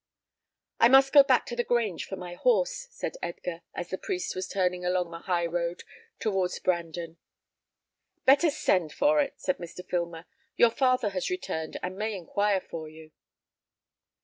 [0.79, 4.33] "I must go back to the Grange for my horse," said Edgar, as the priest
[4.33, 5.83] was turning along the high road
[6.17, 7.17] towards Brandon.
[8.25, 9.87] "Better send for it," said Mr.
[9.87, 10.25] Filmer.
[10.55, 13.11] "Your father has returned, and may inquire for you."